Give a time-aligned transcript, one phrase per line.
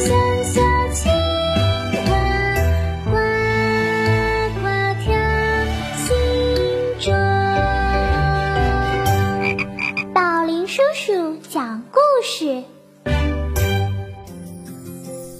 [0.00, 0.14] 小
[0.44, 0.60] 小
[0.94, 1.12] 青
[10.14, 12.64] 宝林叔叔讲故事。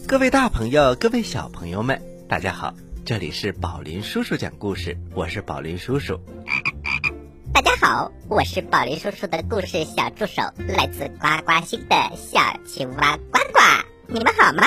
[0.07, 2.75] 各位大朋友、各位小朋友们，大家好，
[3.07, 6.21] 这里是宝林叔叔讲故事，我是宝林叔叔。
[7.55, 13.61] 大家好，我是宝林叔叔的故事小助手，来自呱呱星的小青蛙呱呱。
[14.13, 14.67] 你们好吗？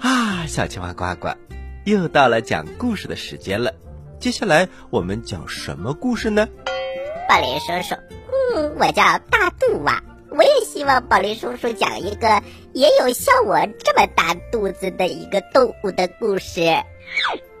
[0.00, 1.28] 啊，小青蛙呱呱，
[1.84, 3.74] 又到了讲故事的时间了。
[4.18, 6.48] 接下来我们讲什么故事呢？
[7.28, 7.94] 宝林叔叔，
[8.54, 10.02] 嗯，我叫大肚蛙。
[10.30, 16.62] 我也希望宝林叔叔讲一个也有像我这么大肚子的一个动物的故事。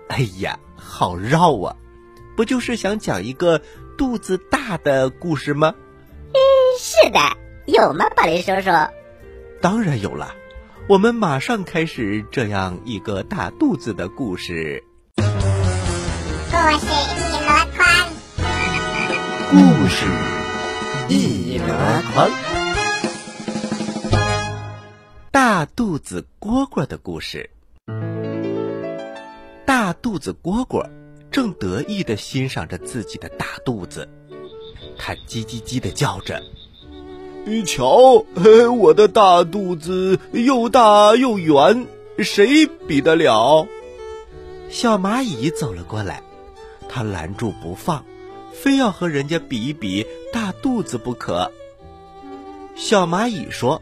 [0.08, 1.76] 哎呀，好绕啊！
[2.34, 3.60] 不就是想讲一个
[3.98, 5.74] 肚子大的故事吗？
[6.32, 6.38] 嗯，
[6.78, 7.18] 是的，
[7.66, 8.70] 有吗，宝林叔叔？
[9.62, 10.34] 当然有了，
[10.88, 14.82] 我们马上开始这样一个大肚子的故事。
[15.16, 15.22] 故
[16.78, 17.86] 事一箩筐，
[19.50, 20.06] 故事
[21.10, 21.66] 一箩
[22.14, 22.30] 筐。
[25.30, 27.50] 大肚子蝈蝈的故事。
[29.66, 30.88] 大肚子蝈蝈
[31.30, 34.08] 正得意的欣赏着自己的大肚子，
[34.98, 36.59] 它叽叽叽的叫着：“你
[37.44, 38.24] 你瞧，
[38.78, 41.86] 我的大肚子又大又圆，
[42.18, 43.66] 谁比得了？”
[44.68, 46.22] 小蚂蚁走了过来，
[46.88, 48.04] 它拦住不放，
[48.52, 51.50] 非要和人家比一比大肚子不可。
[52.74, 53.80] 小蚂蚁说。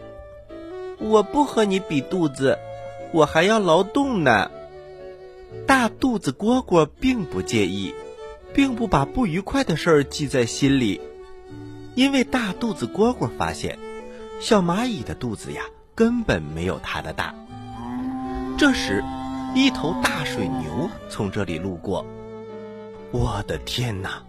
[1.00, 2.58] 我不和你比肚子，
[3.12, 4.50] 我还要劳动呢。
[5.64, 7.94] 大肚子蝈蝈并不介意，
[8.52, 11.00] 并不把不愉快的事儿记在心里，
[11.98, 13.76] 因为大肚子蝈蝈发现，
[14.38, 15.64] 小蚂蚁的肚子呀
[15.96, 17.34] 根本没有它的大。
[18.56, 19.02] 这时，
[19.52, 22.06] 一头大水牛从这里路过。
[23.10, 24.22] 我的天哪！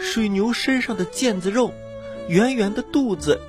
[0.00, 1.72] 水牛身上的腱子肉，
[2.26, 3.40] 圆圆的肚子。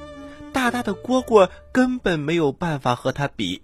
[0.53, 3.63] 大大的蝈蝈根本没有办法和它比，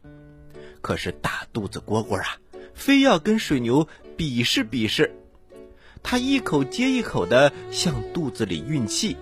[0.82, 2.38] 可是大肚子蝈蝈啊，
[2.74, 5.16] 非要跟水牛比试比试。
[6.02, 9.16] 它一口接一口的向肚子里运气，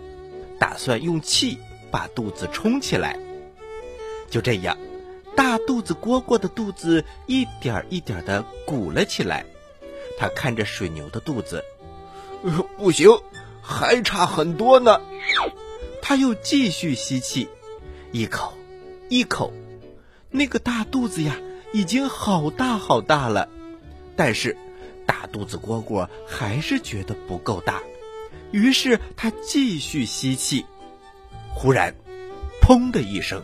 [0.60, 1.58] 打算用气
[1.90, 3.18] 把肚子充起来。
[4.30, 4.78] 就这样，
[5.36, 9.46] 大肚子蝈蝈的肚子一点儿一点儿的鼓了起来。
[10.20, 11.64] 它看着水牛的肚子，
[12.78, 13.10] 不行，
[13.62, 15.02] 还差很多呢。
[16.02, 17.48] 它又继续吸气。
[18.12, 18.54] 一口，
[19.08, 19.54] 一口，
[20.30, 21.38] 那个大肚子呀，
[21.72, 23.48] 已经好大好大了。
[24.16, 24.58] 但是，
[25.06, 27.82] 大肚子蝈蝈还是觉得不够大，
[28.52, 30.66] 于是他继续吸气。
[31.54, 31.96] 忽然，
[32.62, 33.44] 砰的一声，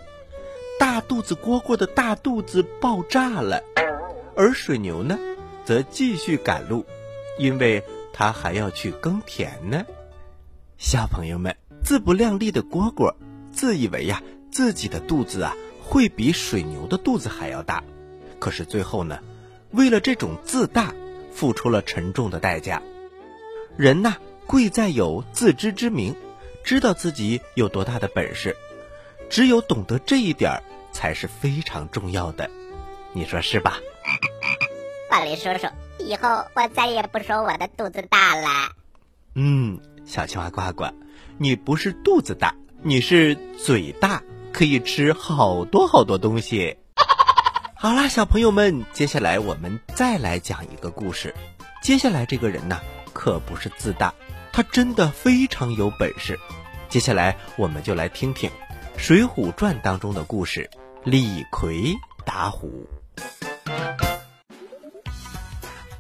[0.80, 3.62] 大肚子蝈蝈的大肚子爆炸了。
[4.36, 5.18] 而水牛呢，
[5.64, 6.86] 则继续赶路，
[7.38, 7.84] 因为
[8.14, 9.86] 它还要去耕田呢。
[10.78, 13.14] 小朋友们，自不量力的蝈蝈，
[13.52, 14.22] 自以为呀。
[14.52, 17.84] 自己的肚子啊，会比水牛的肚子还要大，
[18.40, 19.20] 可是最后呢，
[19.72, 20.94] 为了这种自大，
[21.34, 22.82] 付出了沉重的代价。
[23.76, 24.16] 人呐，
[24.48, 26.16] 贵在有自知之明，
[26.64, 28.56] 知道自己有多大的本事，
[29.30, 30.62] 只有懂得这一点，
[30.92, 32.50] 才是非常重要的。
[33.14, 33.80] 你说是吧？
[35.10, 35.68] 宝林叔叔，
[36.00, 38.72] 以后我再也不说我的肚子大了。
[39.34, 40.94] 嗯，小青蛙呱呱，
[41.38, 44.24] 你不是肚子大，你是嘴大。
[44.54, 46.78] 可以吃好多好多东西。
[47.76, 51.36] 好啦，小朋友们，接下来我们再来讲一个故事。
[51.84, 52.80] 接下来这个人呢，
[53.12, 54.14] 可不是自大，
[54.56, 56.40] 他真的非常有本事。
[56.88, 58.50] 接下来我们就来听听
[58.98, 60.70] 《水浒传》当中的故事：
[61.04, 61.94] 李逵
[62.26, 62.88] 打虎。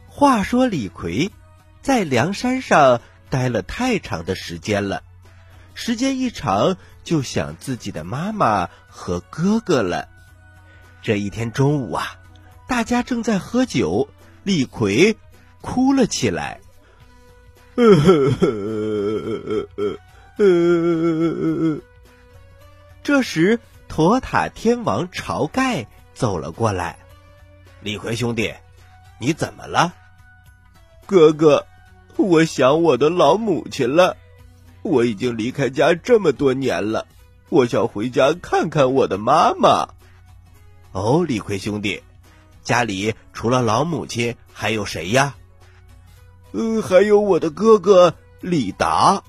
[0.07, 1.31] 话说李逵
[1.81, 5.04] 在梁山上待了太长的时间了，
[5.74, 6.78] 时间一长。
[7.04, 10.07] 就想自己的妈妈和哥哥了。
[11.04, 12.16] 这一天中午啊，
[12.68, 14.10] 大家正在喝酒，
[14.42, 15.18] 李逵
[15.62, 16.62] 哭了起来。
[17.75, 17.92] 呃
[23.04, 26.98] 这时，托塔天王晁盖走了过来
[27.81, 28.54] ：“李逵兄弟，
[29.19, 29.94] 你怎么了？”
[31.06, 31.68] 哥哥，
[32.16, 34.18] 我想我的老母亲了。
[34.81, 37.07] 我已经离开家这么多年了，
[37.50, 39.89] 我想回家看看我的妈妈。
[40.92, 42.01] 哦，李逵兄弟，
[42.63, 45.36] 家里除了老母亲还有谁呀？
[46.57, 49.22] 嗯，还有我的哥哥李达，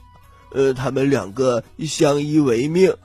[0.53, 2.97] 呃，他们两个相依为命。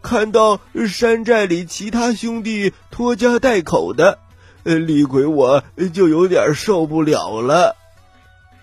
[0.00, 4.18] 看到山寨里其他兄弟拖家带口的，
[4.64, 5.62] 呃，李逵我
[5.92, 7.76] 就有点受不了了。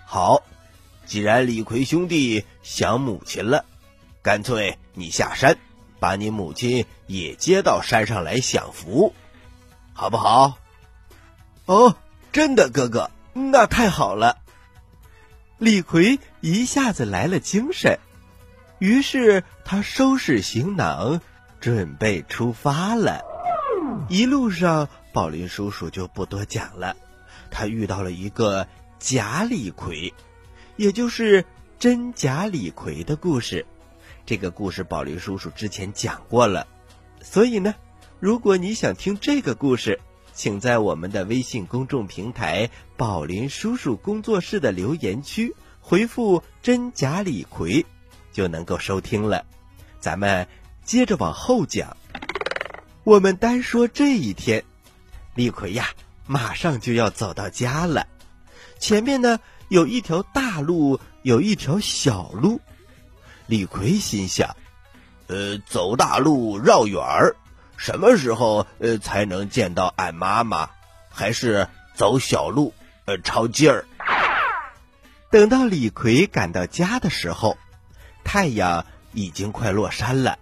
[0.04, 0.42] 好。
[1.06, 3.66] 既然李逵兄弟想母亲了，
[4.22, 5.58] 干脆你下山，
[6.00, 9.12] 把你母亲也接到山上来享福。
[9.92, 10.56] 好不好？
[11.66, 11.94] 哦，
[12.32, 14.38] 真的，哥哥，那太好了。
[15.64, 17.98] 李逵一下子来了精神，
[18.78, 21.22] 于是他收拾行囊，
[21.58, 23.22] 准备出发了。
[24.10, 26.94] 一路上，宝林叔叔就不多讲了。
[27.50, 28.68] 他遇到了一个
[28.98, 30.12] 假李逵，
[30.76, 31.46] 也就是
[31.78, 33.64] 真假李逵的故事。
[34.26, 36.66] 这个故事宝林叔叔之前讲过了，
[37.22, 37.74] 所以呢，
[38.20, 39.98] 如果你想听这个故事，
[40.34, 47.86] 请在我们的微信公众平台“宝林叔叔工作室”的留言区回复“真假李逵”，
[48.32, 49.44] 就能够收听了。
[50.00, 50.46] 咱们
[50.84, 51.96] 接着往后讲。
[53.04, 54.64] 我们单说这一天，
[55.34, 55.90] 李逵呀，
[56.26, 58.06] 马上就要走到家了。
[58.78, 59.38] 前面呢
[59.68, 62.60] 有一条大路，有一条小路。
[63.46, 64.56] 李逵心想
[65.28, 67.36] ：“呃，走大路绕远儿，
[67.76, 70.70] 什么时候呃才能见到俺妈妈？
[71.10, 72.74] 还是走小路，
[73.04, 73.84] 呃，抄近儿。”
[75.30, 77.58] 等到李逵赶到家的时候，
[78.24, 80.38] 太阳已经快落山了。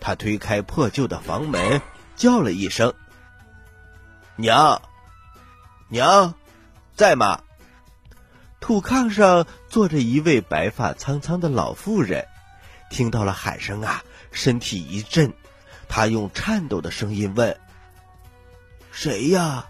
[0.00, 1.80] 他推开破旧的房门，
[2.14, 2.94] 叫了一声
[4.36, 4.80] ：“娘，
[5.88, 6.34] 娘，
[6.94, 7.42] 在吗？”
[8.60, 12.26] 土炕上坐着一位白发苍苍的老妇人，
[12.90, 15.32] 听到了喊声啊，身体一震，
[15.88, 17.58] 他用颤抖的声音问
[18.92, 19.66] ：“谁呀？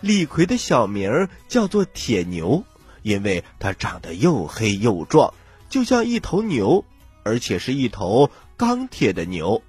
[0.00, 2.64] 李逵的小名叫做铁牛。
[3.02, 5.32] 因为他长得又黑又壮，
[5.70, 6.84] 就像一头牛，
[7.22, 9.62] 而且是一头钢铁的牛。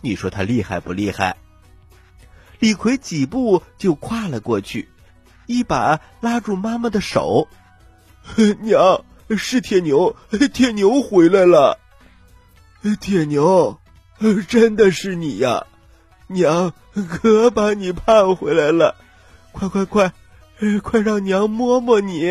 [0.00, 1.36] 你说他厉害不厉害？
[2.60, 4.90] 李逵几步就跨了过去，
[5.46, 7.48] 一把拉住妈妈的手
[8.60, 10.14] ：“娘，是铁牛，
[10.52, 11.78] 铁牛回来了。
[13.00, 13.80] 铁牛，
[14.48, 15.66] 真的是你呀！
[16.26, 16.72] 娘
[17.08, 18.96] 可把你盼回来了，
[19.52, 20.12] 快快快，
[20.82, 22.30] 快让娘摸摸你。”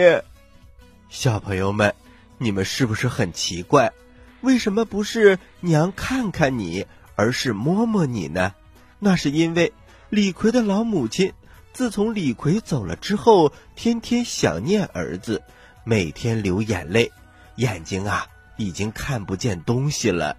[1.10, 1.94] 小朋友们，
[2.38, 3.94] 你们是不是很奇怪？
[4.42, 6.86] 为什么不是娘看看你，
[7.16, 8.54] 而是摸摸你呢？
[9.00, 9.74] 那是因为
[10.10, 11.34] 李逵的老母亲
[11.72, 15.44] 自从李逵走了之后，天天想念儿子，
[15.83, 17.12] 每天流眼泪，
[17.56, 18.27] 眼睛啊
[18.57, 20.38] 已经看不见东西了。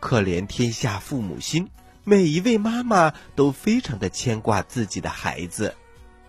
[0.00, 1.68] 可怜天下父母心，
[2.02, 5.76] 每一位妈妈都非常的牵挂自己的孩子。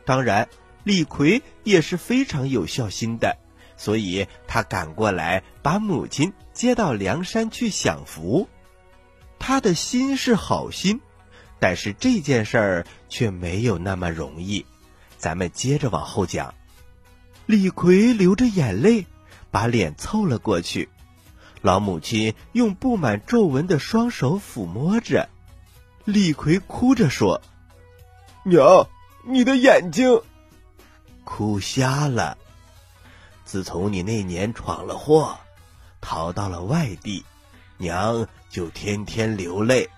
[0.05, 0.47] 当然，
[0.83, 3.37] 李逵也是非常有孝心的。
[3.75, 8.47] 所以他赶过来，把母亲接到梁山去享福。
[9.39, 11.01] 他的心是好心，
[11.59, 14.65] 但是这件事儿却没有那么容易。
[15.17, 16.53] 咱们接着往后讲。
[17.45, 19.05] 李逵流着眼泪，
[19.51, 20.89] 把脸凑了过去。
[21.61, 25.29] 老母亲用布满皱纹的双手抚摸着。
[26.05, 27.41] 李逵哭着说
[28.43, 28.87] ：“娘，
[29.25, 30.21] 你的眼睛
[31.23, 32.37] 哭瞎了。”
[33.45, 35.37] 自从你那年闯了祸，
[36.01, 37.23] 逃到了外地，
[37.77, 39.89] 娘就天天流泪。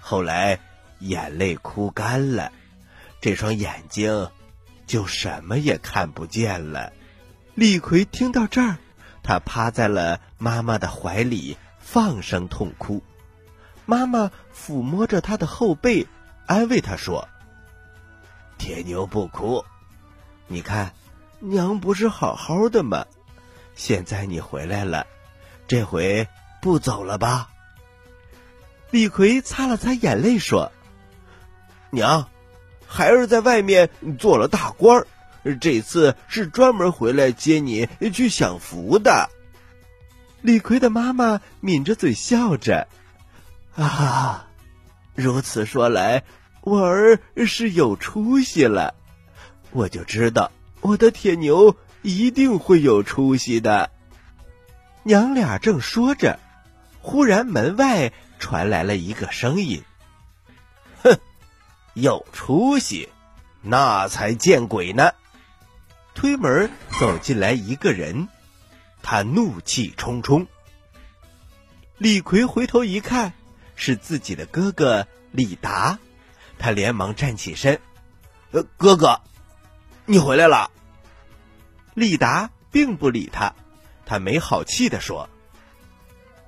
[0.00, 0.58] 后来
[0.98, 2.52] 眼泪哭干了，
[3.20, 4.28] 这双眼睛
[4.86, 6.92] 就什么也看不见了。
[7.54, 8.78] 李逵听到这儿，
[9.22, 13.02] 他趴在了妈妈的怀里，放声痛哭。
[13.86, 16.06] 妈妈抚摸着他的后背，
[16.46, 17.28] 安慰他说
[18.58, 19.64] ：“铁牛不哭，
[20.46, 20.92] 你看。”
[21.44, 23.04] 娘不是好好的吗？
[23.74, 25.08] 现在你回来了，
[25.66, 26.28] 这回
[26.60, 27.50] 不走了吧？
[28.92, 30.70] 李逵擦了擦眼泪说
[31.90, 32.28] ：“娘，
[32.92, 35.06] 孩儿在外面做了大官儿，
[35.58, 39.30] 这次是专门回来接你去享福的。”
[40.42, 42.86] 李逵的妈妈抿着嘴笑着
[43.74, 44.46] ：“啊，
[45.14, 46.24] 如此说来，
[46.60, 48.94] 我儿是有出息了，
[49.70, 53.88] 我就知道。”我的铁牛一定会有出息的。
[55.04, 56.40] 娘俩正说着，
[57.00, 59.84] 忽然门外传来了一个声音：“，
[61.94, 63.08] 有出息，
[63.60, 65.12] 那才见鬼呢！”
[66.14, 66.70] 推门
[67.00, 68.28] 走进来一个人，
[69.02, 70.46] 他怒气冲冲。
[71.98, 73.32] 李逵回头一看，
[73.76, 75.98] 是自己的哥哥李达，
[76.58, 77.80] 他连忙站起身
[78.52, 79.20] ：“呃，哥哥。”
[80.04, 80.70] 你回来了，
[81.94, 83.54] 李达并不理他，
[84.04, 85.30] 他没好气的说：“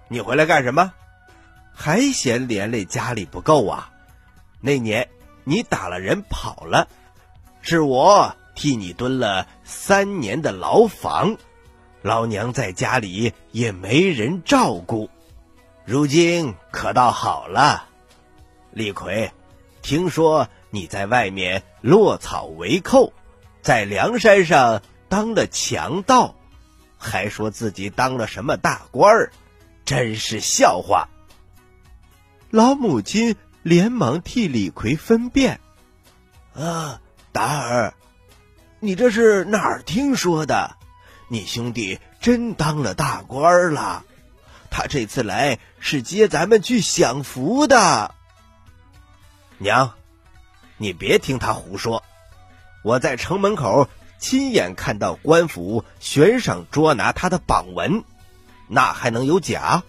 [0.09, 0.93] 你回来干什么？
[1.73, 3.91] 还嫌连累家里不够啊？
[4.61, 5.09] 那年
[5.45, 6.89] 你打了人跑了，
[7.61, 11.37] 是我替你蹲了三年的牢房，
[12.03, 15.09] 老娘在家里也没人照顾。”
[15.87, 17.89] 如今可倒好了，
[18.71, 19.33] 李逵，
[19.83, 23.13] 听说你在外面落草为寇，
[23.61, 26.37] 在梁山上当了强盗，
[26.97, 29.31] 还说自己当了什么大官儿，
[29.85, 31.07] 真是笑话。
[32.49, 35.59] 老母亲连忙替李逵分辨
[36.55, 37.01] ：“啊，
[37.33, 37.95] 达儿，
[38.79, 40.77] 你这是哪儿听说的？
[41.29, 44.05] 你兄弟真当了大官了？
[44.71, 48.15] 他这次来是接咱们去享福的。
[49.57, 49.95] 娘，
[50.77, 52.05] 你别听他胡说，
[52.83, 58.05] 我在城门口亲眼看到官府悬赏捉拿他的榜文，
[58.69, 59.83] 那还能有假？”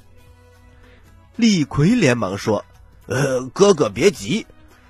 [1.36, 2.64] 李逵连忙说
[3.08, 4.48] ：“呃，哥哥别急，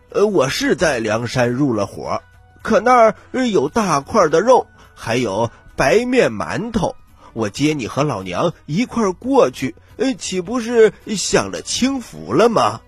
[0.10, 2.22] 呃，我是在梁山入了伙，
[2.62, 3.16] 可那儿
[3.48, 6.96] 有大块的肉，还有白面馒头，
[7.34, 12.82] 我接你和老娘一块过去，呃，岂不是享了清福了吗？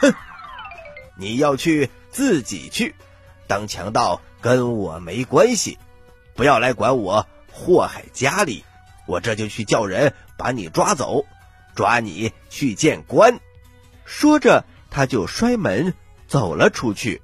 [0.00, 0.12] 哼，
[1.16, 2.94] 你要去自己去，
[3.46, 5.78] 当强盗跟我没关系，
[6.34, 8.64] 不要来管我祸害家里，
[9.06, 11.24] 我这就去叫人把你抓走。”
[11.74, 13.40] 抓你去见官，
[14.14, 15.94] 说着他就摔门
[16.28, 17.22] 走了出去。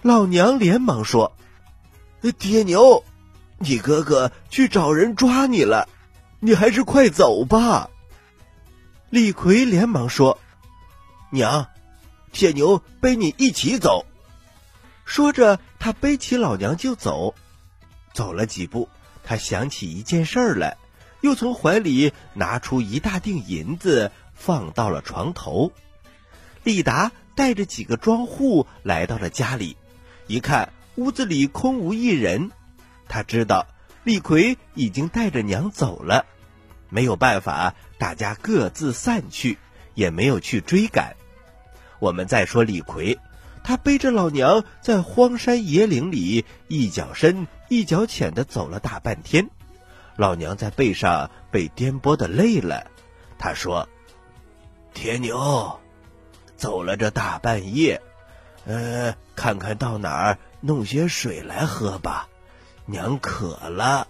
[0.00, 1.36] 老娘连忙说
[2.38, 3.04] ：“爹牛，
[3.58, 5.86] 你哥哥去找人抓你了，
[6.40, 7.90] 你还是快走吧。”
[9.10, 10.38] 李逵连忙说
[11.30, 11.68] ：“娘，
[12.32, 14.06] 铁牛背你一起走。”
[15.04, 17.34] 说着他背起老娘就走。
[18.14, 18.88] 走了几步，
[19.22, 20.78] 他想起一件事来。
[21.20, 25.72] 又从怀里拿出一大锭银子，放到了床头。
[26.62, 29.76] 李达带着几个庄户来到了家里，
[30.26, 32.50] 一看屋子里空无一人，
[33.08, 33.66] 他知道
[34.04, 36.24] 李逵已经带着娘走了。
[36.88, 39.58] 没有办法，大家各自散去，
[39.94, 41.16] 也没有去追赶。
[41.98, 43.18] 我们再说李逵，
[43.62, 49.50] 他背着老娘在荒山野岭里一脚深一脚浅的走了大半天。
[50.16, 52.90] 老娘在背上被颠簸的累了，
[53.38, 53.88] 他说
[55.00, 55.78] ：“铁牛，
[56.56, 58.02] 走了这大半夜，
[58.66, 62.26] 呃，看看到哪儿弄些水来喝吧，
[62.84, 64.08] 娘渴了。”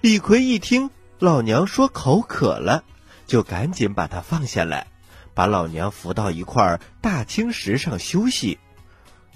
[0.00, 2.84] 李逵一听老娘说口渴了，
[3.26, 4.86] 就赶紧把他放下来，
[5.34, 8.58] 把老娘扶到一块大青石上休息。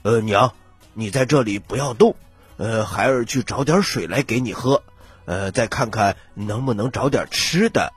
[0.01, 0.55] 呃，娘，
[0.95, 2.17] 你在这里不要动，
[2.57, 4.83] 呃，孩儿去找点水来给你喝。
[5.27, 7.93] 呃，再看看能不能找点吃的。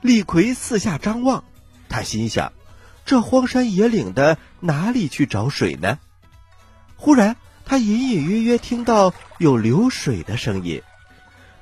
[0.00, 1.44] 李逵四下张望，
[1.92, 2.52] 他心想：
[3.06, 6.00] 这荒山野岭的，哪里去找水呢？
[6.96, 10.82] 忽然，他隐隐约约听到有流水的声音。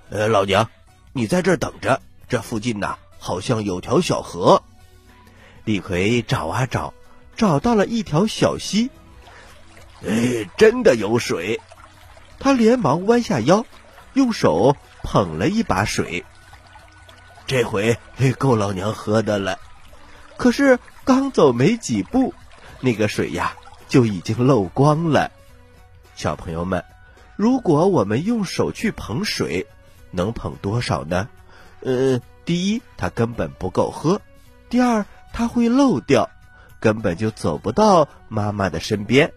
[0.09, 0.71] 呃，老娘，
[1.13, 4.63] 你在这等着，这附近呐，好像有条小河。
[5.65, 6.95] 李逵找啊找，
[7.37, 8.91] 找到了一条小溪。
[10.07, 11.61] 哎，真的有水！
[12.39, 13.67] 他连忙弯下腰。
[14.15, 16.25] 用手捧了一把水，
[17.47, 17.97] 这回
[18.39, 19.61] 够老娘喝的了。
[20.41, 22.33] 可是刚走没几步，
[22.81, 23.59] 那个水呀
[23.91, 25.31] 就已经漏光了。
[26.17, 26.83] 小朋友们，
[27.37, 29.67] 如果我们用手去捧水，
[30.11, 31.29] 能捧多少呢？
[31.83, 34.23] 呃，第一，它根本不够喝；
[34.71, 35.05] 第二，
[35.35, 36.31] 它会漏掉，
[36.81, 39.35] 根本就走不到妈妈的身边。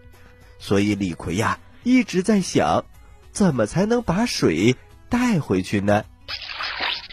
[0.57, 2.85] 所以李逵呀一直在想。
[3.33, 4.77] 怎么才能把水
[5.09, 6.05] 带回去呢？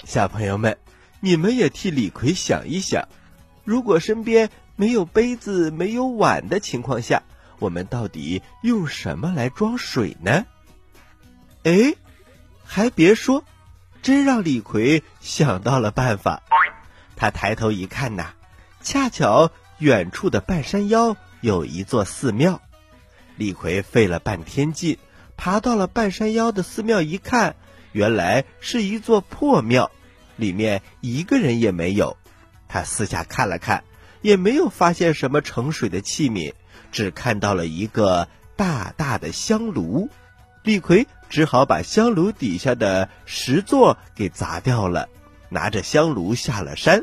[0.04, 0.78] 小朋友们，
[1.18, 3.08] 你们也替李逵想一想：
[3.70, 7.22] 如果身边没有杯子、没有碗的情况下，
[7.60, 10.44] 我们到底用什么来装水呢？
[11.62, 11.94] 哎，
[12.64, 13.44] 还别说，
[14.02, 16.42] 真让李逵想到了办法。
[17.14, 18.32] 他抬头一看呐，
[18.82, 22.60] 恰巧远处的半山腰有一座寺庙。
[23.36, 24.98] 李逵费了半天劲。
[25.36, 27.54] 爬到了半山腰的寺庙，一看，
[27.92, 29.92] 原来是一座破庙，
[30.34, 32.16] 里面一个人也没有。
[32.72, 33.82] 他四下看了看，
[34.22, 36.54] 也没有发现什么盛水的器皿，
[36.92, 40.08] 只看到了一个大大的香炉。
[40.62, 45.08] 李逵只好把香炉底下的石座给砸掉了，
[45.48, 47.00] 拿着香炉下了山，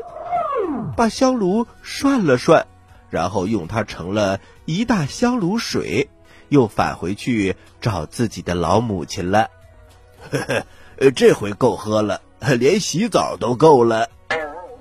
[0.95, 2.65] 把香炉涮了涮，
[3.09, 6.09] 然后用它盛了一大香炉水。
[6.49, 9.49] 又返回去找自己的老母亲了，
[10.31, 10.39] 呵
[10.95, 12.21] 呵，这回够喝了，
[12.57, 14.09] 连洗澡都够了。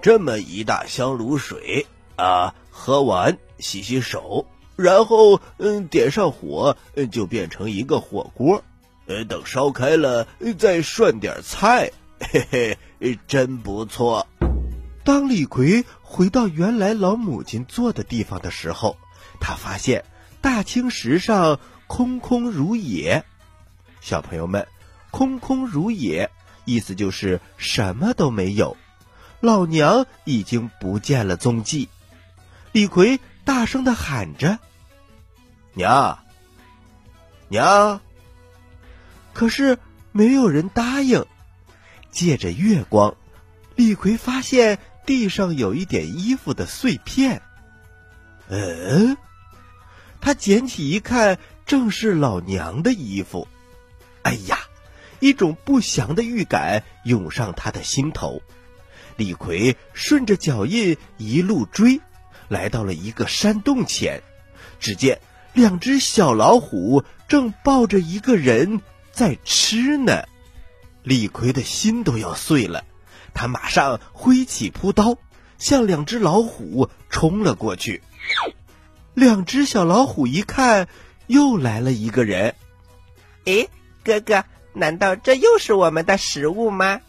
[0.07, 1.85] 这么一大香炉水
[2.15, 4.47] 啊，喝完洗洗手，
[4.77, 6.77] 然后嗯点上火，
[7.11, 8.63] 就变成一个火锅。
[9.07, 12.47] 呃，等烧开了再涮点菜，嘿
[13.01, 14.29] 嘿，真不错。
[15.03, 18.97] 当李逵回到原来老母亲坐的地方的时候，
[19.41, 20.05] 他发现
[20.41, 21.59] 大青石上
[21.89, 23.25] 空空如也。
[24.01, 24.69] 小朋友们，
[25.11, 26.31] 空空如也，
[26.65, 28.77] 意思就是什么都没有。
[29.41, 31.89] 老娘已经不见了踪迹。
[32.73, 34.59] 李逵大声的喊着
[35.75, 36.19] ：“娘，
[37.49, 38.01] 娘！”
[39.33, 39.79] 可是
[40.13, 41.27] 没有人答应。
[42.11, 43.17] 借着月光，
[43.75, 44.79] 李逵发现。
[45.07, 47.41] 地上有一点衣服的碎片，
[48.49, 49.17] 嗯，
[50.21, 53.47] 他捡起一看，正是老娘的衣服。
[54.23, 54.59] 哎呀，
[55.21, 58.43] 一种不祥的预感涌上他的心头。
[59.17, 62.01] 李逵顺着脚印一路追，
[62.49, 64.23] 来到了一个山洞前，
[64.79, 65.21] 只见
[65.55, 68.81] 两只小老虎正抱着一个人
[69.13, 70.25] 在吃呢。
[71.03, 72.85] 李逵的心都要碎了。
[73.33, 75.19] 他马上挥起朴刀，
[75.59, 78.03] 向两只老虎冲了过去。
[79.15, 80.89] 两只小老虎一看，
[81.27, 82.55] 又来了一个人。
[83.45, 83.69] 哎，
[84.05, 87.01] 哥哥，难道这又是我们的食物吗？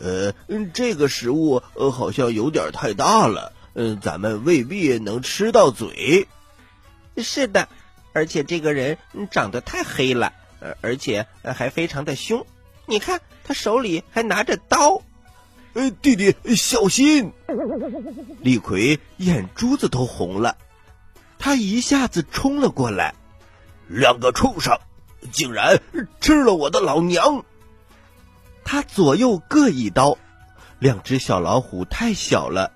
[0.00, 0.32] 呃，
[0.74, 6.28] 这个食物呃好像有点太大了，嗯，咱们未必能吃到嘴。
[7.16, 7.68] 是的，
[8.12, 8.98] 而且这个人
[9.30, 10.32] 长得太黑了，
[10.80, 12.46] 而且还非常的凶。
[12.86, 15.02] 你看，他手里还拿着刀。
[15.72, 17.32] 呃，弟弟小心！
[18.40, 20.56] 李逵眼珠子都红了，
[21.38, 23.14] 他一下子冲了过来。
[23.88, 24.78] 两个畜生，
[25.32, 25.80] 竟然
[26.20, 27.44] 吃了我的老娘！
[28.66, 30.18] 他左右各一刀，
[30.80, 32.72] 两只小老虎太小了，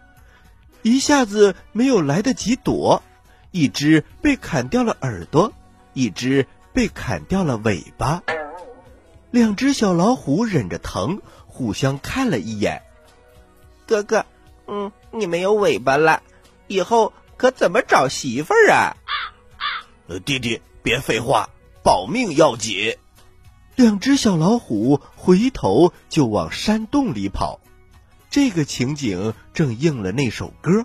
[0.82, 3.02] 一下子没有来得及躲，
[3.50, 5.52] 一只被砍掉了耳朵，
[5.92, 8.22] 一只被砍掉了尾巴。
[9.32, 12.82] 两只小老虎忍着疼，互相看了一眼。
[13.84, 14.24] 哥哥，
[14.68, 16.22] 嗯，你没有尾巴了，
[16.68, 18.96] 以后可怎么找媳妇儿啊？
[20.24, 21.50] 弟弟，别废话，
[21.82, 22.96] 保命要紧。
[23.80, 27.60] 两只小老虎回头就往山洞里跑，
[28.28, 30.84] 这个情景正应了那首歌：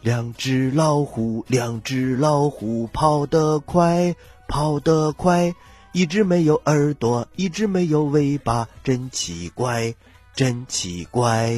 [0.00, 4.16] 两只老虎，两只老虎，跑得快，
[4.48, 5.54] 跑得快，
[5.92, 9.94] 一只没有耳朵，一只没有尾巴，真奇怪，
[10.34, 11.54] 真奇怪。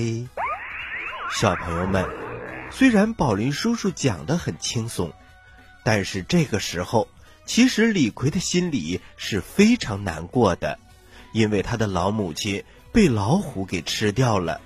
[1.31, 2.05] 小朋友们，
[2.73, 5.13] 虽然宝林叔叔讲的很轻松，
[5.85, 7.07] 但是这个时候，
[7.45, 10.79] 其实李逵的心里是非常难过的，
[11.33, 14.61] 因为他的老母亲被老虎给吃掉了。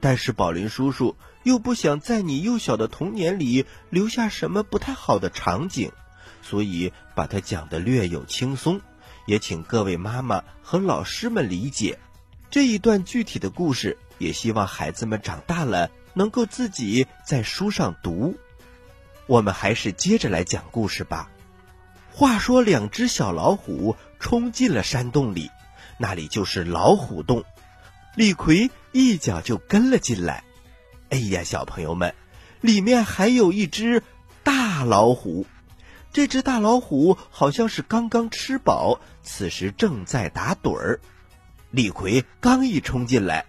[0.00, 5.92] 但是宝林叔叔又不想在你幼小的童年里留下什么不太好的场景，
[6.42, 8.80] 所以把它讲的略有轻松，
[9.26, 11.98] 也请各位妈妈和老师们理解
[12.50, 13.98] 这一段具体的故事。
[14.18, 15.90] 也希望孩子们长大了。
[16.12, 18.36] 能够自己在书上读，
[19.26, 21.30] 我们还是接着来讲故事吧。
[22.12, 25.50] 话说，两只小老虎冲进了山洞里，
[25.98, 27.44] 那里就是老虎洞。
[28.16, 30.44] 李逵一脚就跟了进来。
[31.10, 32.14] 哎呀，小朋友们，
[32.60, 34.02] 里面还有一只
[34.42, 35.46] 大老虎。
[36.12, 41.00] 这只大老虎好像是刚刚吃饱，此时正在打盹儿。
[41.70, 43.46] 李逵刚一冲进来。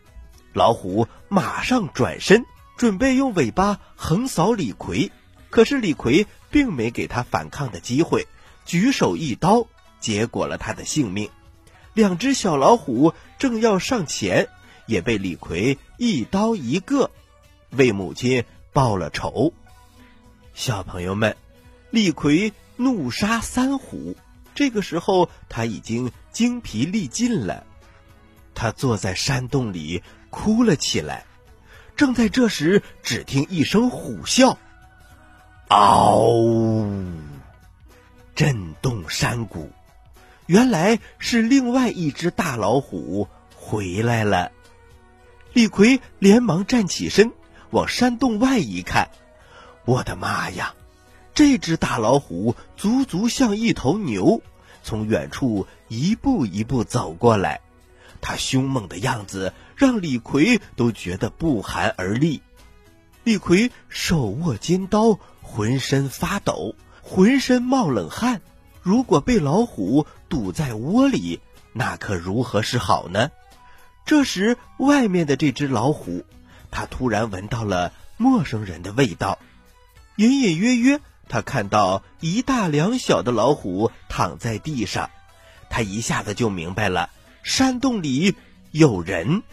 [0.54, 2.46] 老虎马上转身，
[2.78, 5.12] 准备用尾巴横扫李逵，
[5.50, 8.28] 可是李逵并没给他反抗的机会，
[8.66, 9.68] 举手一刀，
[10.00, 11.30] 结果了他的性命。
[11.94, 14.48] 两只小老虎正要上前，
[14.86, 17.12] 也被李逵一刀一个，
[17.72, 18.44] 为母亲
[18.74, 19.54] 报了仇。
[20.54, 21.36] 小朋友们，
[21.90, 24.16] 李逵怒杀三虎，
[24.56, 27.66] 这个时候他已经精疲力尽了，
[28.54, 30.04] 他坐在山洞里。
[30.32, 31.26] 哭了起来。
[31.98, 34.56] 正在这时，只听一声虎啸，
[35.68, 36.88] 嗷！
[38.42, 39.70] 震动山谷。
[40.48, 44.52] 原来是另外一只大老虎回来了。
[45.54, 47.34] 李逵连忙站起身，
[47.70, 49.12] 往山洞外一看，
[49.86, 50.74] 我的妈呀！
[51.36, 54.42] 这只大老虎足足像一头牛，
[54.82, 57.62] 从远处一步一步走过来。
[58.22, 62.42] 它凶猛的样子让李逵都觉得不寒而栗。
[63.24, 66.74] 李逵手握尖刀，浑身发抖，
[67.12, 68.42] 浑身冒冷汗。
[68.82, 71.42] 如果被老虎堵在窝里，
[71.74, 73.32] 那可如何是好呢？
[74.06, 76.24] 这时，外面的这只老虎，
[76.72, 79.40] 它突然闻到了陌生人的味道，
[80.16, 85.10] 隐隐约约，他看到一大两小的老虎躺在地上，
[85.70, 87.10] 他一下子就明白了。
[87.44, 88.38] 山洞里
[88.72, 89.44] 有人，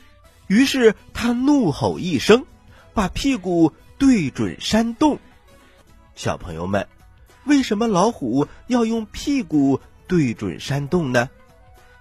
[0.47, 2.47] 于是他怒吼一声，
[2.95, 5.19] 把屁股对准山洞。
[6.15, 6.87] 小朋友们，
[7.49, 11.31] 为什么老虎要用屁股对准山洞呢？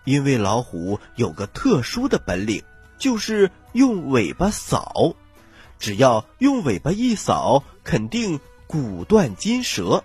[0.03, 2.63] 因为老虎有个特殊的本领，
[2.97, 5.15] 就是用尾巴扫。
[5.79, 10.03] 只要用尾巴一扫，肯定骨断筋折。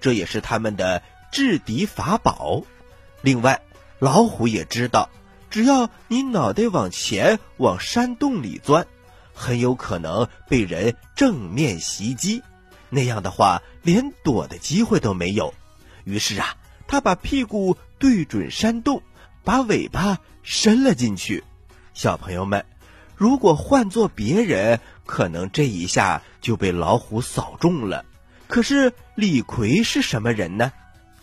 [0.00, 2.62] 这也是他们的制敌法宝。
[3.20, 3.60] 另外，
[3.98, 5.10] 老虎也知道，
[5.50, 8.86] 只要你脑袋往前往山洞里钻，
[9.34, 12.42] 很有可能被人正面袭击。
[12.90, 15.54] 那样的话，连躲的机会都没有。
[16.04, 19.02] 于是啊，他把屁股对准山洞，
[19.44, 21.44] 把尾巴伸了进去。
[21.94, 22.64] 小朋友们，
[23.16, 28.04] 如果换做别人，可能这一下就被老虎扫中了。
[28.46, 30.72] 可是李逵是什么人呢？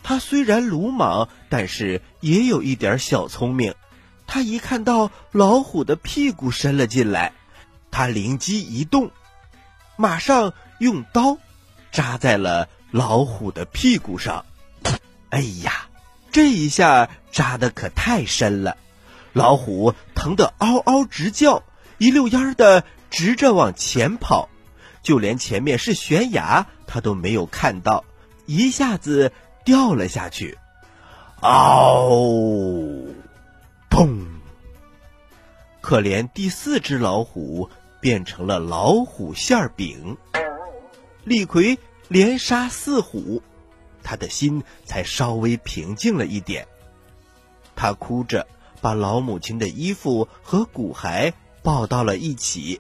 [0.04, 3.74] 他虽然鲁莽，但是也有一点小聪明。
[4.28, 7.34] 他一看到老虎的屁股伸了进来，
[7.90, 9.12] 他灵机一动，
[9.96, 11.40] 马上用刀。
[11.96, 14.46] 扎在了老虎的屁股上，
[15.30, 15.88] 哎呀，
[16.30, 18.76] 这一下扎的可太深了，
[19.32, 21.64] 老虎疼得嗷嗷直叫，
[21.98, 24.50] 一溜烟儿的直着往前跑，
[25.04, 28.04] 就连前面是悬崖，他都没有看到，
[28.46, 29.32] 一下子
[29.64, 30.58] 掉了下去，
[31.40, 33.16] 嗷，
[33.90, 34.20] 砰！
[35.80, 37.70] 可怜第四只老虎
[38.02, 40.18] 变成了老虎馅饼。
[41.26, 43.42] 李逵连杀四虎，
[44.04, 46.68] 他的心才稍微平静了一点。
[47.76, 48.48] 他哭着
[48.80, 51.34] 把老母亲的衣服和骨骸
[51.64, 52.80] 抱到了一起，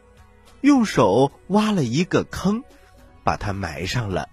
[0.61, 2.63] 用手挖了一个坑，
[3.23, 4.29] 把它埋上了。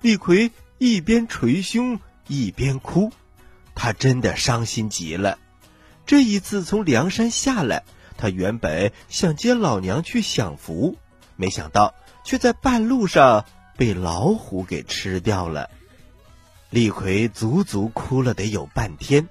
[0.00, 3.12] 李逵一边捶胸一边哭，
[3.74, 5.38] 他真的伤心极了。
[6.06, 7.84] 这一次从梁山下来，
[8.16, 10.96] 他原本想接老娘去享福，
[11.36, 11.94] 没想到。
[12.24, 13.44] 却在半路上
[13.76, 15.70] 被老虎给吃掉了。
[16.70, 19.28] 李逵足足哭了得有半天，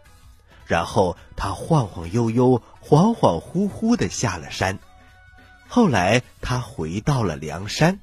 [0.66, 4.78] 然后他晃晃悠悠、恍恍惚惚的下了山。
[5.68, 8.00] 后来他回到了梁山，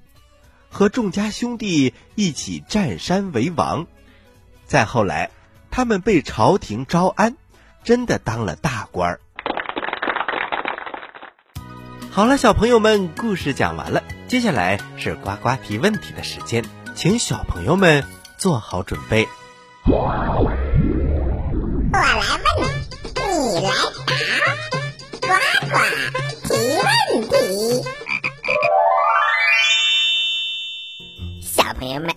[0.71, 3.87] 和众家兄弟一起占山为王。
[4.67, 5.31] 再后来，
[5.71, 7.37] 他们被朝廷招安，
[7.85, 9.21] 真的当了大官儿。
[12.19, 14.03] 好了，小朋友们，故事讲完了。
[14.27, 16.65] 接下来是呱呱提问题的时间，
[16.97, 18.05] 请小朋友们
[18.37, 19.29] 做好准备。
[19.87, 20.59] 我来问，
[23.23, 23.71] 你来
[25.21, 25.29] 答，呱
[25.71, 25.79] 呱
[26.49, 27.85] 提问题。
[31.41, 32.13] 小朋友们，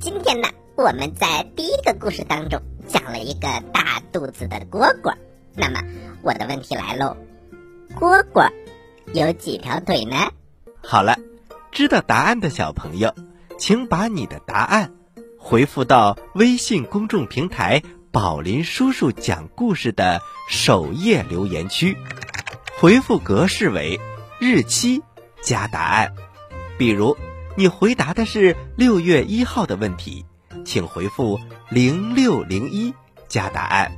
[0.00, 5.14] 今天呢，我们在第一个故事当中讲了一个大肚子的蝈蝈。
[5.54, 5.80] 那么，
[6.22, 7.16] 我的问题来喽，
[7.94, 8.50] 蝈蝈。
[9.14, 10.32] 有几条腿呢？
[10.82, 11.16] 好了，
[11.70, 13.14] 知道答案的小朋友，
[13.56, 14.92] 请把你的答案
[15.38, 21.96] 回复到微信公众平台“宝林叔叔讲故事”的首页留言区，
[22.80, 24.00] 回复格式为
[24.40, 25.00] 日期
[25.44, 26.12] 加答案。
[26.76, 27.16] 比如，
[27.56, 30.26] 你回答的是六月一号的问题，
[30.64, 31.38] 请回复
[31.70, 32.92] 零六零一
[33.28, 33.92] 加答案。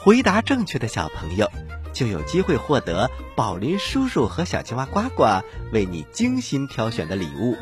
[0.00, 1.50] 回答正确的小朋友。
[1.96, 5.40] 就有机会获得宝林叔叔和小青蛙呱呱
[5.72, 7.56] 为你精心挑选的礼物。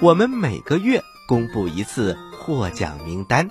[0.00, 3.50] 我们每个月公布一次获奖名单，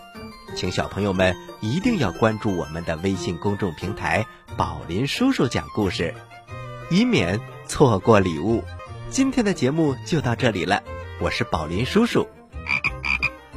[0.55, 4.25] 请小朋友们一定要关注我们的微信公众平台
[4.57, 6.15] “宝林叔叔讲故事”，
[6.89, 8.63] 以免错过礼物。
[9.11, 10.81] 今天的节目就到这里了，
[11.21, 12.27] 我是宝林叔叔，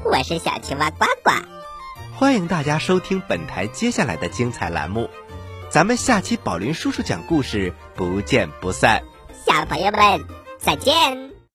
[0.04, 1.30] 我是小青蛙呱呱，
[2.14, 5.08] 欢迎大家收听本台接下来的精彩栏目。
[5.70, 9.02] 咱们下期宝林叔叔讲故事，不见不散。
[9.46, 10.24] 小朋友们，
[10.58, 11.27] 再见。